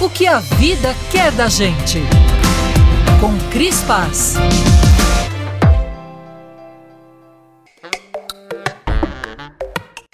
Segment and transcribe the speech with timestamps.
[0.00, 2.00] o que a vida quer da gente.
[3.18, 4.34] Com Cris Paz.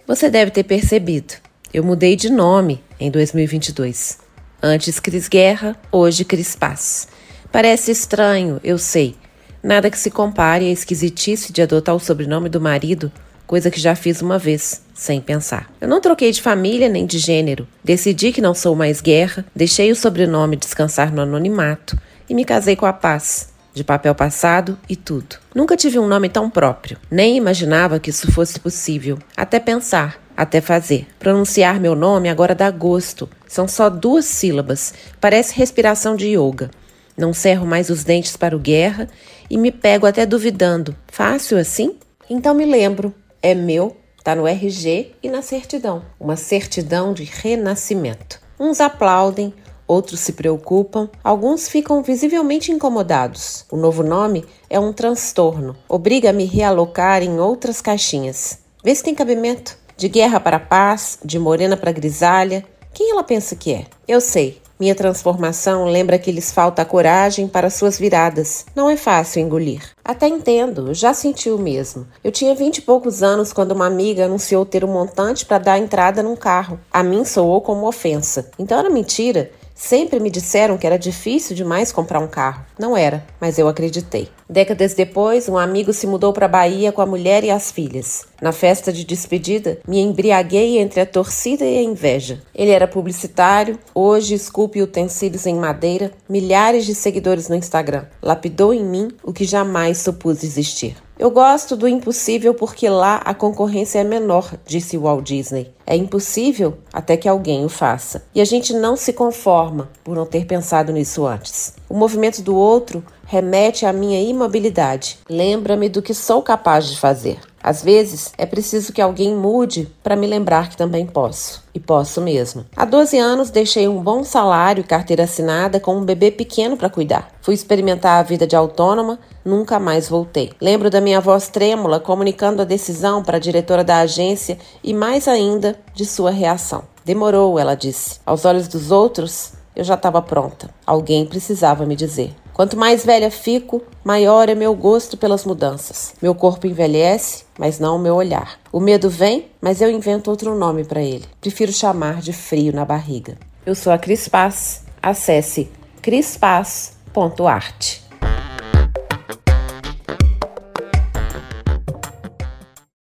[0.07, 1.35] Você deve ter percebido.
[1.75, 4.19] Eu mudei de nome em 2022.
[4.63, 7.09] Antes Cris Guerra, hoje Cris Paz.
[7.51, 9.17] Parece estranho, eu sei.
[9.63, 13.11] Nada que se compare à esquisitice de adotar o sobrenome do marido,
[13.47, 15.71] coisa que já fiz uma vez, sem pensar.
[15.81, 17.67] Eu não troquei de família nem de gênero.
[17.83, 22.77] Decidi que não sou mais Guerra, deixei o sobrenome descansar no anonimato e me casei
[22.77, 25.37] com a Paz, de papel passado e tudo.
[25.55, 30.61] Nunca tive um nome tão próprio, nem imaginava que isso fosse possível, até pensar até
[30.61, 31.07] fazer.
[31.19, 33.29] Pronunciar meu nome agora dá gosto.
[33.47, 34.95] São só duas sílabas.
[35.21, 36.71] Parece respiração de yoga.
[37.17, 39.09] Não cerro mais os dentes para o guerra
[39.51, 40.97] e me pego até duvidando.
[41.09, 41.97] Fácil assim?
[42.29, 43.15] Então me lembro.
[43.45, 46.05] É meu, tá no RG e na certidão.
[46.21, 48.41] Uma certidão de renascimento.
[48.57, 49.53] Uns aplaudem,
[49.85, 53.67] outros se preocupam, alguns ficam visivelmente incomodados.
[53.69, 58.61] O novo nome é um transtorno, obriga a me realocar em outras caixinhas.
[58.85, 59.77] Vê se tem cabimento.
[59.97, 62.65] De guerra para paz, de morena para grisalha.
[62.95, 63.87] Quem ela pensa que é?
[64.07, 64.62] Eu sei.
[64.79, 68.67] Minha transformação lembra que lhes falta coragem para suas viradas.
[68.75, 69.83] Não é fácil engolir.
[70.05, 72.07] Até entendo, já senti o mesmo.
[72.25, 75.79] Eu tinha vinte e poucos anos quando uma amiga anunciou ter um montante para dar
[75.79, 76.81] entrada num carro.
[76.93, 78.51] A mim soou como ofensa.
[78.59, 79.51] Então era mentira.
[79.85, 82.65] Sempre me disseram que era difícil demais comprar um carro.
[82.79, 84.29] Não era, mas eu acreditei.
[84.49, 88.25] Décadas depois, um amigo se mudou para a Bahia com a mulher e as filhas.
[88.41, 92.41] Na festa de despedida, me embriaguei entre a torcida e a inveja.
[92.55, 98.05] Ele era publicitário, hoje esculpe utensílios em madeira, milhares de seguidores no Instagram.
[98.23, 100.95] Lapidou em mim o que jamais supus existir.
[101.23, 105.73] Eu gosto do impossível porque lá a concorrência é menor, disse Walt Disney.
[105.87, 108.25] É impossível até que alguém o faça.
[108.35, 111.75] E a gente não se conforma por não ter pensado nisso antes.
[111.89, 115.21] O movimento do outro remete à minha imobilidade.
[115.31, 117.39] Lembra-me do que sou capaz de fazer.
[117.63, 121.63] Às vezes é preciso que alguém mude para me lembrar que também posso.
[121.75, 122.67] E posso mesmo.
[122.77, 126.91] Há 12 anos deixei um bom salário e carteira assinada com um bebê pequeno para
[126.91, 127.31] cuidar.
[127.41, 130.53] Fui experimentar a vida de autônoma, nunca mais voltei.
[130.61, 135.29] Lembro da minha voz trêmula comunicando a decisão para a diretora da agência e mais
[135.29, 136.83] ainda de sua reação.
[137.05, 138.21] Demorou, ela disse.
[138.27, 140.71] Aos olhos dos outros, eu já estava pronta.
[140.87, 142.35] Alguém precisava me dizer.
[142.53, 146.15] Quanto mais velha fico, maior é meu gosto pelas mudanças.
[146.21, 148.59] Meu corpo envelhece, mas não o meu olhar.
[148.71, 151.25] O medo vem, mas eu invento outro nome para ele.
[151.41, 153.39] Prefiro chamar de frio na barriga.
[153.65, 154.85] Eu sou a Cris Paz.
[155.03, 155.71] Acesse
[156.03, 158.02] crispaz.arte.